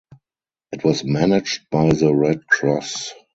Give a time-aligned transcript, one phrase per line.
[0.71, 3.13] It was managed by the Red Cross.